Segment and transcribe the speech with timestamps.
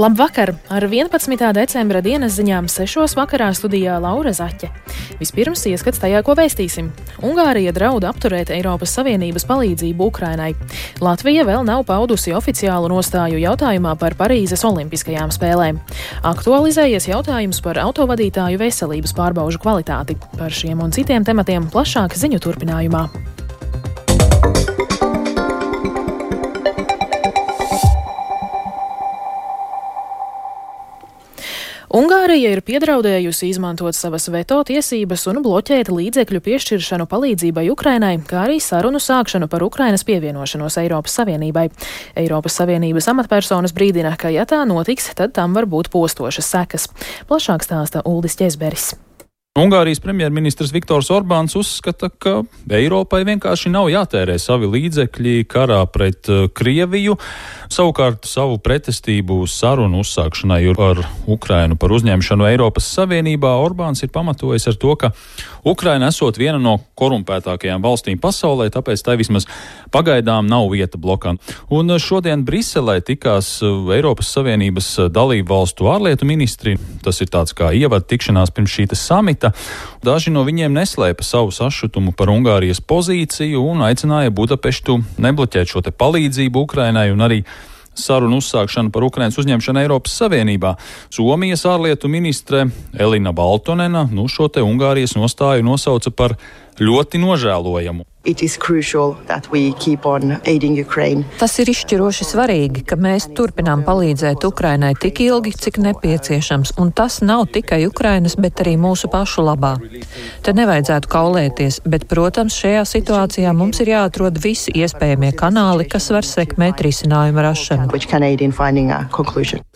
[0.00, 0.54] Labvakar!
[0.72, 1.52] Ar 11.
[1.52, 3.18] decembra dienas ziņām 6.
[3.18, 4.70] vakarā studijā Laura Zaķe.
[5.18, 6.86] Vispirms ieskats tajā, ko vēstīsim.
[7.20, 10.54] Ungārija draud apturēt Eiropas Savienības palīdzību Ukrainai.
[11.04, 15.82] Latvija vēl nav paudusi oficiālu nostāju jautājumā par Parīzes Olimpiskajām spēlēm.
[16.32, 20.16] Aktualizējies jautājums par autovadītāju veselības pārbaužu kvalitāti.
[20.40, 23.04] Par šiem un citiem tematiem plašāk ziņu turpinājumā.
[32.30, 38.60] Ungārija ir piedraudējusi izmantot savas veto tiesības un bloķēt līdzekļu piešķiršanu palīdzībai Ukrainai, kā arī
[38.62, 41.66] sarunu sākšanu par Ukrainas pievienošanos Eiropas Savienībai.
[42.22, 46.86] Eiropas Savienības amatpersonas brīdina, ka ja tā notiks, tad tam var būt postošas sekas.
[47.26, 48.92] Plašāk stāsta Uldis Ķezberis.
[49.58, 56.44] Ungārijas premjerministrs Viktors Orbāns uzskata, ka Eiropai vienkārši nav jātērē savi līdzekļi karā pret uh,
[56.54, 57.16] Krieviju.
[57.66, 64.78] Savukārt savu pretestību sarunu uzsākšanai ar Ukrainu par uzņemšanu Eiropas Savienībā Orbāns ir pamatojis ar
[64.78, 65.10] to, ka
[65.66, 69.48] Ukraina esot viena no korumpētākajām valstīm pasaulē, tāpēc tai vismaz
[69.90, 71.34] pagaidām nav vieta blokā.
[71.74, 76.78] Un uh, šodien Briselē tikās uh, Eiropas Savienības dalību valstu ārlietu ministri.
[77.02, 79.52] Tas ir tāds kā ievad tikšanās pirms šī samita samita.
[80.02, 86.60] Daži no viņiem neslēpa savu sašutumu par Ungārijas pozīciju un aicināja Budapeštu nebloķēt šo palīdzību
[86.60, 87.44] Ukrainai un arī
[87.94, 90.76] sarunu uzsākšanu par Ukrainas uzņemšanu Eiropas Savienībā.
[91.10, 96.36] Somijas ārlietu ministre Elina Baltonena nu šo te Ungārijas nostāju nosauca par
[96.80, 98.06] ļoti nožēlojamu.
[101.40, 107.22] Tas ir izšķiroši svarīgi, ka mēs turpinām palīdzēt Ukrainai tik ilgi, cik nepieciešams, un tas
[107.24, 109.78] nav tikai Ukrainas, bet arī mūsu pašu labā.
[110.44, 116.28] Te nevajadzētu kaulēties, bet, protams, šajā situācijā mums ir jāatrod visi iespējamie kanāli, kas var
[116.28, 117.88] sekmēt risinājumu rašanu.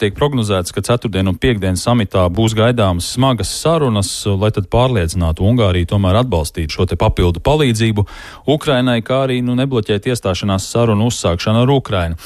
[0.04, 5.94] Tiek prognozēts, ka ceturtdien un piekdien samitā būs gaidāmas smagas sarunas, lai tad pārliecinātu Ungāriju
[5.96, 8.04] tomēr atbalstīt šo te papildu palīdzību.
[8.46, 12.18] Ukrainai, kā arī nu, nebloķēt iestāšanās sarunu uzsākšanu ar Ukrainu.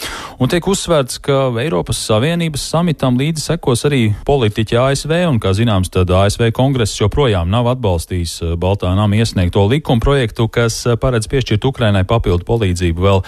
[0.43, 5.93] Un tiek uzsvērts, ka Eiropas Savienības samitam līdzi sekos arī politiķi ASV, un, kā zināms,
[5.95, 11.31] tad ASV kongress joprojām nav atbalstījis eh, Baltā nama iesniegto likuma projektu, kas eh, paredz
[11.31, 13.23] piešķirt Ukrainai papildu palīdzību vēl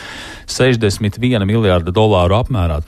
[0.50, 2.80] 61 miljārda dolāru apmērā.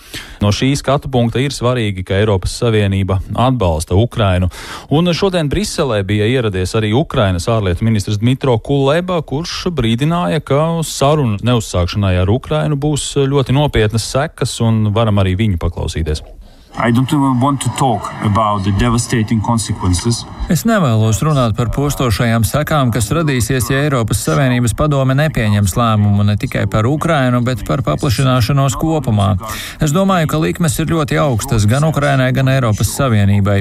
[0.43, 4.51] No šī skatu punkta ir svarīgi, ka Eiropas Savienība atbalsta Ukrainu.
[4.91, 11.37] Un šodien Briselē bija ieradies arī Ukrainas ārlietu ministrs Dmitro Kuleba, kurš brīdināja, ka sarunu
[11.45, 16.23] neuzsākšanai ar Ukrainu būs ļoti nopietnas sekas un varam arī viņu paklausīties.
[20.53, 26.35] Es nevēlos runāt par postošajām sekām, kas radīsies, ja Eiropas Savienības padome nepieņems lēmumu ne
[26.41, 29.35] tikai par Ukrainu, bet par paplašināšanos kopumā.
[29.85, 33.61] Es domāju, ka likmes ir ļoti augstas gan Ukrainai, gan Eiropas Savienībai.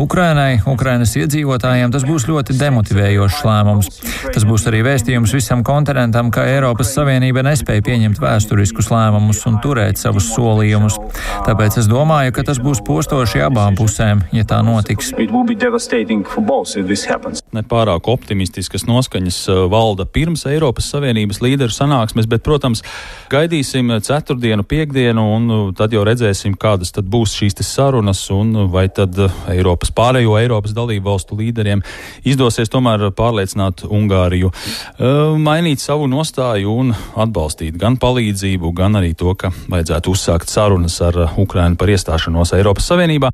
[0.00, 3.92] Ukrainai, Ukrainas iedzīvotājiem tas būs ļoti demotivējošs lēmums.
[4.32, 10.00] Tas būs arī vēstījums visam kontinentam, ka Eiropas Savienība nespēja pieņemt vēsturiskus lēmumus un turēt
[10.00, 10.98] savus solījumus.
[11.46, 15.10] Tāpēc es domāju, ka tas būs postoši abām pusēm, ja tā notiks.
[17.56, 22.84] Nepārāk optimistiskas noskaņas uh, valda pirms Eiropas Savienības līderu sanāksmes, bet, protams,
[23.32, 28.86] gaidīsim ceturtdienu, piekdienu, un uh, tad jau redzēsim, kādas tad būs šīs sarunas, un vai
[28.86, 29.18] tad
[29.50, 31.82] Eiropas pārējo Eiropas dalību valstu līderiem
[32.22, 34.52] izdosies tomēr pārliecināt Ungāriju,
[35.42, 41.24] mainīt savu nostāju un atbalstīt gan palīdzību, gan arī to, ka vajadzētu uzsākt sarunas ar
[41.40, 43.30] Ukrainu par iestāšanos iestāšanos Eiropas Savienībā.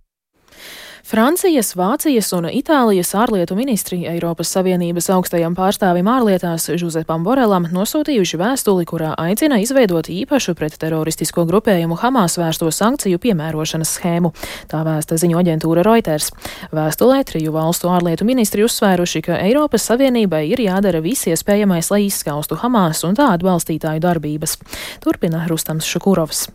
[1.04, 8.86] Francijas, Vācijas un Itālijas ārlietu ministri Eiropas Savienības augstajam pārstāvim ārlietās Žuzepam Borelam nosūtījuši vēstuli,
[8.88, 14.32] kurā aicina izveidot īpašu pret teroristisko grupējumu Hamas vērsto sankciju piemērošanas schēmu.
[14.72, 16.32] Tā vēsta ziņu aģentūra Reuters.
[16.72, 22.56] Vēstulē triju valstu ārlietu ministri uzsvēruši, ka Eiropas Savienībai ir jādara viss iespējamais, lai izskaustu
[22.64, 24.56] Hamas un tā atbalstītāju darbības.
[25.04, 26.48] Turpina Rustams Šukurovs.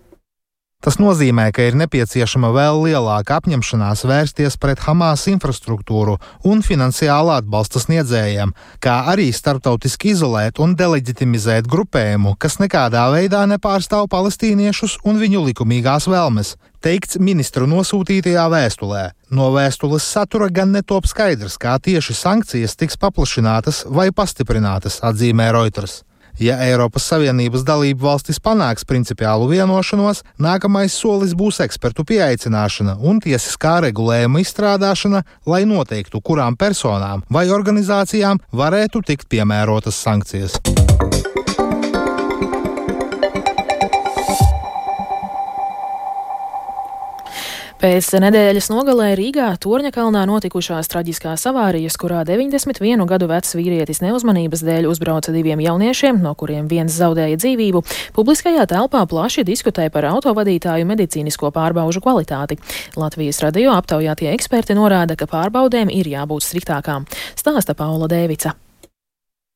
[0.80, 6.14] Tas nozīmē, ka ir nepieciešama vēl lielāka apņemšanās vērsties pret Hamas infrastruktūru
[6.48, 14.08] un finansiālu atbalsta sniedzējiem, kā arī starptautiski izolēt un deleģitimizēt grupējumu, kas nekādā veidā nepārstāv
[14.16, 16.56] palestīniešus un viņu likumīgās vēlmes.
[16.80, 19.10] Teikts ministru nosūtītajā vēstulē.
[19.36, 26.06] No vēstules satura gan netop skaidrs, kā tieši sankcijas tiks paplašinātas vai pastiprinātas, atzīmē Reuters.
[26.40, 33.80] Ja Eiropas Savienības dalību valstis panāks principiālu vienošanos, nākamais solis būs ekspertu pieaicināšana un tiesiskā
[33.88, 40.60] regulējuma izstrādāšana, lai noteiktu, kurām personām vai organizācijām varētu tikt piemērotas sankcijas.
[47.80, 54.90] Pēc nedēļas nogalē Rīgā Torņakalnā notikušās traģiskās avārijas, kurā 91 gadu vecs vīrietis neuzmanības dēļ
[54.92, 57.86] uzbrauca diviem jauniešiem, no kuriem viens zaudēja dzīvību,
[58.20, 62.60] publiskajā telpā plaši diskutēja par autovadītāju medicīnisko pārbaužu kvalitāti.
[63.00, 67.08] Latvijas radio aptaujātie eksperti norāda, ka pārbaudēm ir jābūt striktākām.
[67.40, 68.60] Stāsta Paula Dēvica.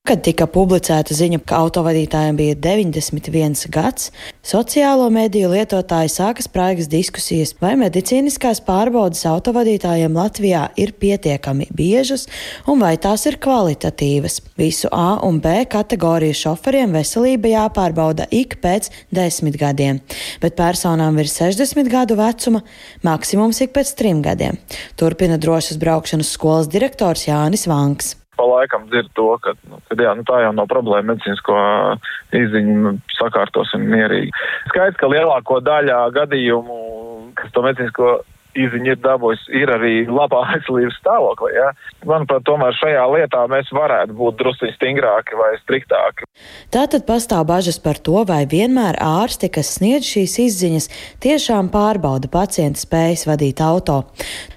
[0.04, 4.10] Kad tika publicēta ziņa, ka autovadītājiem bija 91 gads,
[4.44, 12.26] sociālo mediju lietotāji sāka spraigas diskusijas, vai medicīniskās pārbaudas autovadītājiem Latvijā ir pietiekami biežas
[12.68, 14.42] un vai tās ir kvalitatīvas.
[14.60, 20.02] Visu A un B kategoriju šoferiem veselība jāpārbauda ik pēc desmit gadiem,
[20.44, 22.60] bet personām virs 60 gadu vecuma
[23.08, 24.60] maksimums ik pēc trim gadiem.
[25.00, 30.14] Turpina drošas braukšanas skolas direktors Jānis Vanks pa laikam dzird to, ka, nu, ka jā,
[30.18, 31.58] nu, tā jau nav problēma medicīnisko
[32.40, 34.34] izziņu sakārtosim mierīgi.
[34.72, 36.80] Skaidrs, ka lielāko daļā gadījumu,
[37.40, 38.14] kas to medicīnisko
[38.58, 41.54] izziņa ir dabūjis, ir arī labā veselības stāvoklī.
[41.58, 41.70] Ja?
[42.08, 46.28] Manuprāt, tomēr šajā lietā mēs varētu būt drusciņi stingrāki vai striktāki.
[46.74, 50.90] Tātad pastāv bažas par to, vai vienmēr ārsti, kas sniedz šīs izziņas,
[51.24, 54.04] tiešām pārbauda pacienta spējas vadīt auto.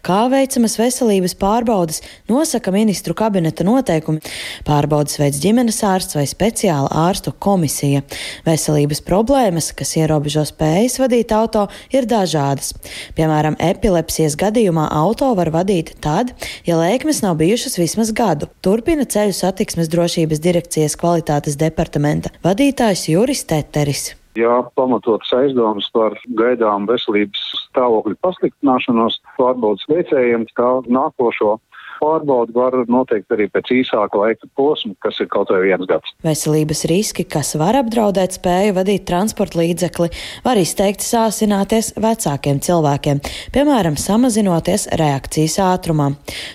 [0.07, 4.23] Kā veicamas veselības pārbaudas, nosaka ministru kabineta noteikumi.
[4.67, 8.05] Pārbaudas veids ģimenes ārsts vai speciāla ārstu komisija.
[8.47, 12.73] Veselības problēmas, kas ierobežo spējas vadīt auto, ir dažādas.
[13.19, 16.33] Piemēram, epi epilepsijas gadījumā auto var vadīt tad,
[16.67, 18.49] ja lēkmes nav bijušas vismaz gadu.
[18.67, 24.17] Turpina ceļu satiksmes drošības direkcijas kvalitātes departamenta vadītājs Juris Teteris.
[24.37, 31.55] Ja pamatotas aizdomas par gaidām veselības stāvokļa pasliktināšanos pārbaudas veicējiem, kā nākošo
[32.01, 36.13] pārbaudi var noteikt arī pēc īsāka laika posma, kas ir kaut vai viens gads.
[36.27, 40.11] Veselības riski, kas var apdraudēt spēju vadīt transporta līdzekli,
[40.47, 43.23] var izteikti sāsināties vecākiem cilvēkiem,
[43.55, 46.13] piemēram, samazinoties reakcijas ātrumā.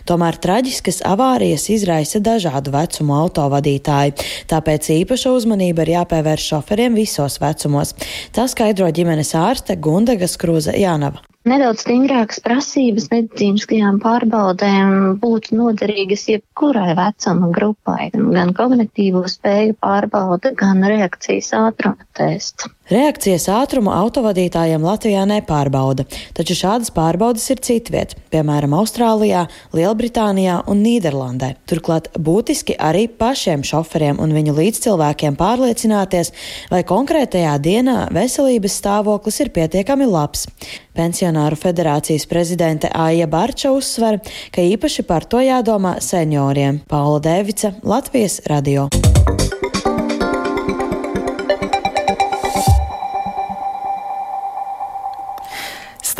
[0.10, 4.18] Tomēr traģiskas avārijas izraisa dažādu vecumu autovadītāji,
[4.52, 7.96] tāpēc īpaša uzmanība ir jāpievērš šoferiem visos vecumos.
[8.36, 11.31] Tā skaidro ģimenes ārste Gundaga Skruza Jānava.
[11.50, 14.92] Nedaudz stingrākas prasības medicīniskajām pārbaudēm
[15.24, 22.70] būtu noderīgas jebkurai vecuma grupai, gan kognitīvo spēju pārbaude, gan reakcijas ātruma tests.
[22.92, 26.04] Reakcijas ātrumu autovadītājiem Latvijā nepārbauda,
[26.36, 31.54] taču šādas pārbaudas ir citviet, piemēram, Austrālijā, Lielbritānijā un Nīderlandē.
[31.72, 36.34] Turklāt būtiski arī pašiem šoferiem un viņu līdzcilvēkiem pārliecināties,
[36.74, 40.50] vai konkrētajā dienā veselības stāvoklis ir pietiekami labs.
[40.92, 44.20] Pensionāru federācijas prezidente Aija Barča uzsver,
[44.52, 46.84] ka īpaši par to jādomā senioriem.
[46.92, 48.90] Paula Devica, Latvijas radio.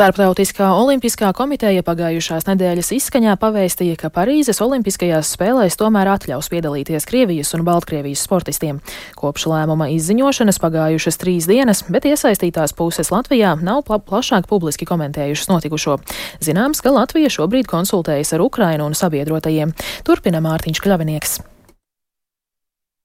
[0.02, 7.54] Starptautiskā olimpiskā komiteja pagājušās nedēļas izskaņā pavēstīja, ka Parīzes olimpiskajās spēlēs tomēr atļaus piedalīties Krievijas
[7.54, 8.80] un Baltkrievijas sportistiem.
[9.14, 15.52] Kopš lēmuma izziņošanas pagājušas trīs dienas, bet iesaistītās puses Latvijā nav pla plašāk publiski komentējušas
[15.54, 16.00] notikušo.
[16.42, 19.78] Zināms, ka Latvija šobrīd konsultējas ar Ukrainu un sabiedrotajiem.
[20.02, 21.38] Turpina Mārtiņš Kļavinieks.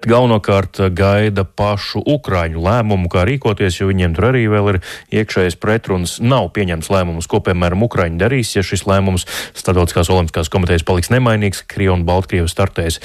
[0.06, 4.78] Galvenokārt gaida pašu Ukrāņu lēmumu, kā rīkoties, jo viņiem tur arī vēl ir
[5.10, 6.20] iekšējais pretruns.
[6.22, 9.26] Nav pieņemts lēmums, ko, piemēram, Ukrāņi darīs, ja šis lēmums
[9.58, 13.00] Startautiskās olimpiskās komitejas paliks nemainīgs, Krievija un Baltkrievija startēs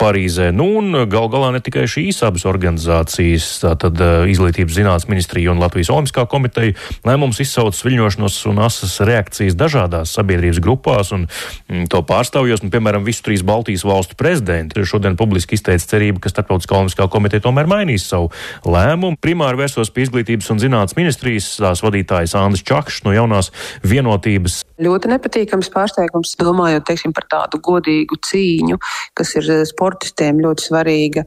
[0.00, 0.46] Parīzē.
[0.56, 5.60] Nu, un gal galā ne tikai šīs abas organizācijas, tātad eh, Izglītības zinātnes ministrija un
[5.60, 6.72] Latvijas olimpiskā komiteja,
[7.04, 13.04] lēmums izsauc viļņošanos un asas reakcijas dažādās sabiedrības grupās un mm, to pārstāvjos, un, piemēram,
[13.04, 18.06] visu trīs Baltijas valstu prezidenti šodien publiski izteica cerību, ka Starptautiskā olimpiskā komiteja tomēr mainīs
[18.08, 18.30] savu
[18.66, 19.18] lēmumu.
[19.22, 23.50] Primāri vērsos pie izglītības un zinātnes ministrijas tās vadītājas Andris Čakšs no jaunās
[23.86, 24.62] vienotības.
[24.82, 28.80] Ļoti nepatīkams pārsteigums, domājot teiksim, par tādu godīgu cīņu,
[29.18, 31.26] kas ir sportistiem ļoti svarīga.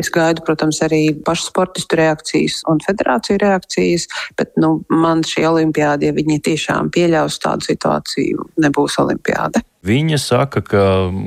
[0.00, 4.08] Es gaidu, protams, arī pašu sportistu reakcijas un federāciju reakcijas,
[4.38, 9.64] bet nu, man šī olimpiāda, ja viņi tiešām pieļaus tādu situāciju, nebūs olimpiāda.
[9.84, 10.82] Viņa saka, ka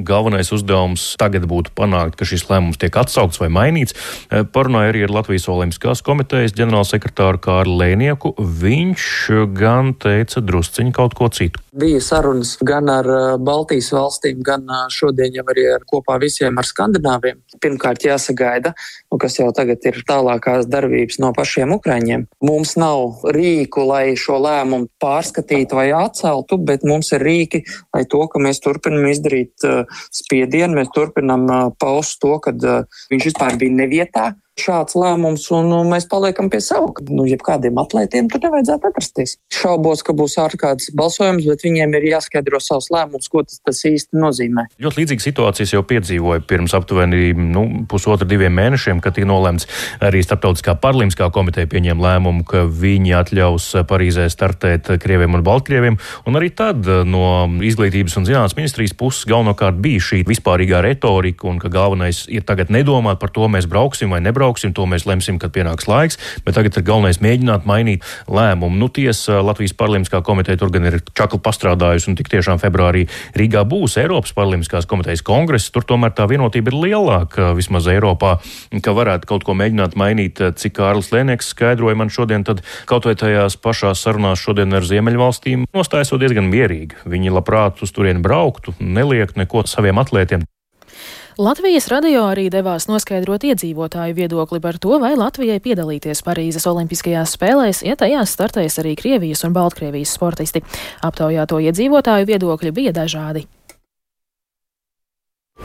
[0.07, 3.93] galvenais uzdevums tagad būtu panākt, ka šis lēmums tiek atsaukts vai mainīts.
[4.31, 8.33] Eh, parunāja arī ar Latvijas Olimpiskās komitejas ģenerālsekretāru Kārlu Lēnieku.
[8.37, 9.05] Viņš
[9.53, 11.61] gan teica drusciņu kaut ko citu.
[11.77, 16.57] Bija sarunas gan ar eh, Baltijas valstīm, gan eh, šodien jau arī ar kopā visiem
[16.57, 17.43] ar Skandināviem.
[17.61, 18.73] Pirmkārt jāsagaida,
[19.11, 22.27] nu, kas jau tagad ir tālākās darbības no pašiem Ukraiņiem.
[22.43, 27.63] Mums nav rīku, lai šo lēmumu pārskatītu vai atceltu, bet mums ir rīki,
[27.95, 32.53] lai to, ka mēs mēs turpinam izdarīt uh, spiedienu, mēs turpinam uh, paust to, ka
[32.53, 36.89] uh, viņš vispār bija nevietā šāds lēmums, un nu, mēs paliekam pie sava.
[37.13, 39.35] Nu, jebkādiem atlētiem tur nevajadzētu atrasties.
[39.53, 44.17] Šaubos, ka būs ārkārtas balsojums, bet viņiem ir jāskaidro savs lēmums, ko tas, tas īsti
[44.17, 44.67] nozīmē.
[44.83, 49.69] Ļoti līdzīgas situācijas jau piedzīvoja pirms aptuveni nu, pusotra diviem mēnešiem, kad tika nolēmts
[50.03, 55.99] arī Startautiskā parlimskā komiteja pieņēma lēmumu, ka viņi atļaus Parīzē startēt krieviem un baltkrieviem.
[56.27, 61.61] Un arī tad no izglītības un zinātnes ministrijas puses galvenokārt bija šī vispārīgā retorika, un
[61.61, 64.46] ka galvenais ir tagad nedomāt par to, mēs brauksim vai nebrauksim,
[64.77, 68.77] to mēs lemsim, kad pienāks laiks, bet tagad ir galvenais mēģināt mainīt lēmumu.
[68.77, 73.63] Nu, tiesa Latvijas parlimskā komiteja tur gan ir čakli pastrādājusi, un tik tiešām februārī Rīgā
[73.67, 75.71] būs Eiropas parlimskās komitejas kongress.
[75.73, 78.37] Tur tomēr tā vienotība ir lielāka vismaz Eiropā,
[78.83, 83.15] ka varētu kaut ko mēģināt mainīt, cik Kārlis Lēnieks skaidroja man šodien, tad kaut vai
[83.17, 87.03] tajās pašās sarunās šodien ar Ziemeļvalstīm nostājas diezgan mierīgi.
[87.07, 90.45] Viņi labprāt uz turieni brauktu, neliek neko saviem atlētiem.
[91.37, 97.83] Latvijas radio arī devās noskaidrot iedzīvotāju viedokli par to, vai Latvijai piedalīties Parīzes Olimpiskajās spēlēs,
[97.85, 100.63] ja tajās startēs arī Krievijas un Baltkrievijas sportisti.
[101.05, 103.45] Aptaujāto iedzīvotāju viedokļi bija dažādi.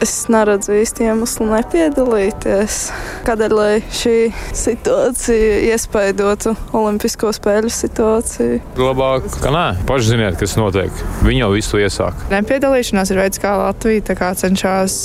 [0.03, 2.77] Es neredzu īsti iemeslu nepiedalīties.
[3.25, 3.57] Kādēļ
[3.93, 4.15] šī
[4.57, 8.61] situācija iespaidotu Olimpisko spēļu situāciju?
[8.81, 11.05] Labāk, ka nē, paši ziniet, kas notiek.
[11.23, 12.27] Viņi jau visu iesāk.
[12.33, 14.99] Nepiedalīšanās ir veids, kā Latvija cenšas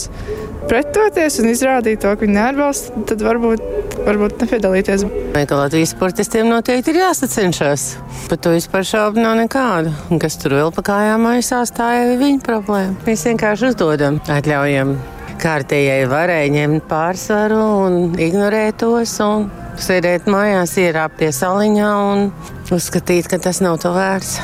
[0.67, 3.63] pretoties un izrādīt to, ka viņi neatbalsta, tad varbūt,
[4.07, 5.05] varbūt nepiedalīties.
[5.37, 7.85] Latvijas sportistiem noteikti ir jāsacenšas.
[8.27, 9.93] Par to vispār šaubu nav nekādu.
[10.11, 12.97] Un kas tur vēl pa kājām aizsās, tā jau ir viņa problēma.
[13.07, 14.97] Mēs vienkārši uzdodam, atļaujam
[15.41, 19.17] kārtējai varai ņemt pārsvaru un ignorēt tos.
[19.23, 19.49] Un
[19.81, 22.29] sēdēt mājās, ierāpties saliņā un
[22.73, 24.39] uzskatīt, ka tas nav to vērts.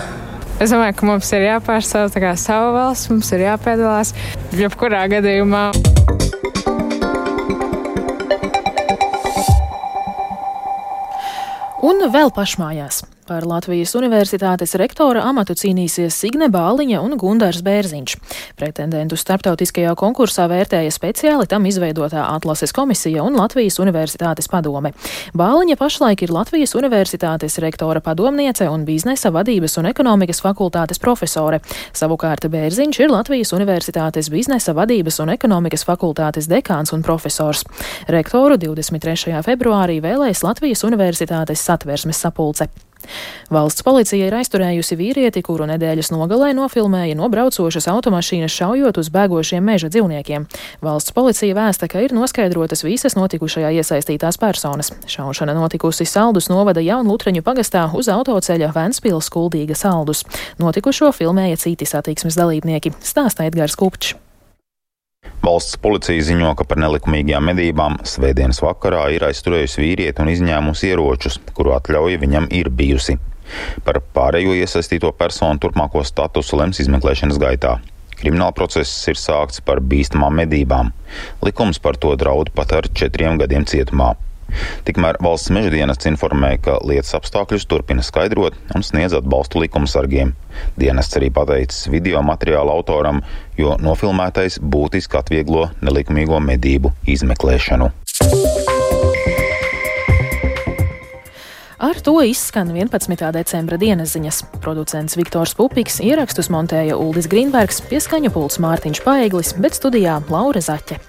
[0.62, 4.14] Es domāju, ka mums ir jāpārstāv savu valsts, mums ir jāpiedalās
[4.54, 5.93] jebkurā gadījumā.
[12.04, 12.98] Un vēl pašmājās.
[13.24, 18.16] Par Latvijas Universitātes rektora amatu cīnīsies Signe Bāliņa un Gundars Bērziņš.
[18.60, 24.92] Pretendentu starptautiskajā konkursā vērtēja speciāli tam izveidotā atlases komisija un Latvijas Universitātes padome.
[25.40, 31.62] Bāliņa pašlaik ir Latvijas Universitātes rektora padomniece un biznesa vadības un ekonomikas fakultātes profesore.
[31.96, 37.64] Savukārt Bērziņš ir Latvijas Universitātes biznesa vadības un ekonomikas fakultātes dekāns un profesors.
[38.12, 39.40] Rektoru 23.
[39.48, 42.68] februārī vēlēs Latvijas Universitātes satversmes sapulce.
[43.54, 49.64] Valsts policija ir aizturējusi vīrieti, kuru nedēļas nogalē nofilmēja no braucošas automašīnas šaujot uz bēgošiem
[49.64, 50.48] meža dzīvniekiem.
[50.82, 54.94] Valsts policija vēsta, ka ir noskaidrotas visas notikušajā iesaistītās personas.
[55.06, 60.26] Šaušana notikusi Saldus novada Jaunlutreņu pagastā uz autoceļa Ventspils Kuldīga Saldus.
[60.62, 64.23] Notikušo filmēja citi satiksmes dalībnieki, stāsta Edgars Kupčs.
[65.44, 71.40] Valsts policija ziņo, ka par nelikumīgajām medībām svētdienas vakarā ir aizturējusi vīrieti un izņēmusi ieročus,
[71.58, 73.18] kuru atļauja viņam ir bijusi.
[73.84, 77.78] Par pārējo iesaistīto personu turpmāko statusu lems izmeklēšanas gaitā.
[78.20, 80.94] Krimināla process ir sākts par bīstamām medībām.
[81.44, 84.14] Likums par to draud pat ar četriem gadiem cietumā.
[84.88, 90.34] Tikmēr valsts meždienests informē, ka lietas apstākļus turpina skaidrot un sniedz atbalstu likumsargiem.
[90.80, 93.24] Dienests arī pateicis video materiālu autoram,
[93.58, 97.92] jo nofilmētais būtiski atvieglo nelikumīgo medību izmeklēšanu.
[101.84, 103.32] Ar to izskan 11.
[103.36, 104.38] decembra dienas ziņas.
[104.64, 111.02] Producents Viktors Pupiks ierakstus montēja Uldis Grīnbergs, pieskaņu pults Mārtiņš Paeglis, bet studijā Laura Zaķe.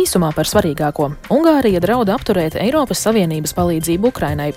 [0.00, 1.10] Īsumā par svarīgāko.
[1.36, 4.48] Ungārija draud apturēt Eiropas Savienības palīdzību Ukrainai.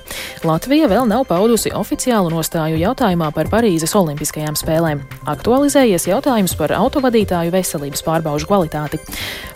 [0.47, 5.03] Latvija vēl nav paudusi oficiālu nostāju jautājumā par Parīzes Olimpiskajām spēlēm.
[5.27, 9.03] Aktualizējies jautājums par autovadītāju veselības pārbaužu kvalitāti.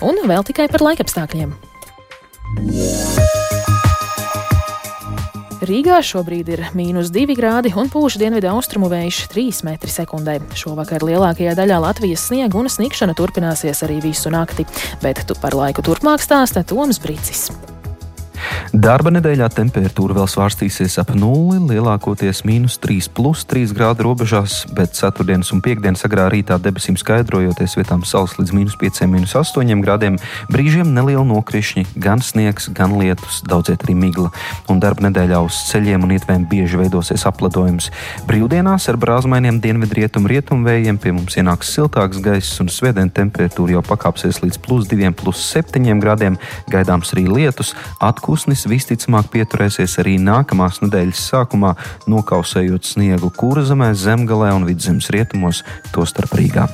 [0.03, 1.55] Un vēl tikai par laikapstākļiem.
[2.59, 3.28] Yeah.
[5.69, 10.39] Rīgā šobrīd ir mīnus 2 grādi un pūš dienvidu austrumu vējš 3 m2.
[10.57, 14.65] Šovakar lielākajā daļā Latvijas sniega un sniegšana turpināsies arī visu nakti,
[15.05, 17.51] bet tu par laiku turpmāk stāsta Toms Brīcis.
[18.73, 25.61] Darba nedēļā temperatūra vēl svārstīsies ap nulli, lielākoties mīnus 3,3 grādu robežās, bet ceturtdienas un
[25.65, 30.19] piekdienas agrā rītā debesīm skaidrojoties vietām saules līdz mīnus 5,8 grādiem,
[30.53, 34.33] brīžiem neliela nokrišņi, gan sniegs, gan lietus, daudziet arī migla.
[34.69, 37.89] Un darba nedēļā uz ceļiem un ietvēm bieži veidosies apledojums.
[38.29, 44.43] Brīvdienās ar brāzmainiem dienvidrietumu rietumvējiem pie mums ienāks siltāks gaiss un svētdien temperatūra jau pakāpsies
[44.45, 46.37] līdz plus 2, plus 7 grādiem,
[46.69, 47.73] gaidāms arī lietus.
[48.03, 51.75] Atku Kusnis visticamāk pieturēsies arī nākamās nedēļas sākumā,
[52.10, 55.62] nokausējot sniegu kūra zemē, zemgalē un vidzemes rietumos,
[55.94, 56.72] tostarp Rīgā.